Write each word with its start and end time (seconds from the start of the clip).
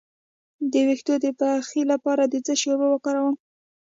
د 0.71 0.73
ویښتو 0.87 1.13
د 1.23 1.25
پخې 1.39 1.81
لپاره 1.91 2.23
د 2.27 2.35
څه 2.45 2.53
شي 2.59 2.67
اوبه 2.71 2.87
وکاروم؟ 2.89 3.35